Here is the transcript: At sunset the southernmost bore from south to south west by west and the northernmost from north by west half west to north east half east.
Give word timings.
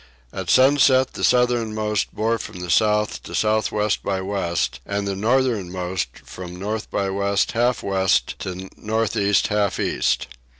At 0.33 0.49
sunset 0.49 1.13
the 1.13 1.23
southernmost 1.23 2.11
bore 2.15 2.39
from 2.39 2.67
south 2.71 3.21
to 3.21 3.35
south 3.35 3.71
west 3.71 4.01
by 4.01 4.19
west 4.19 4.79
and 4.83 5.07
the 5.07 5.15
northernmost 5.15 6.21
from 6.25 6.55
north 6.55 6.89
by 6.89 7.11
west 7.11 7.51
half 7.51 7.83
west 7.83 8.39
to 8.39 8.67
north 8.75 9.15
east 9.15 9.49
half 9.49 9.79
east. 9.79 10.25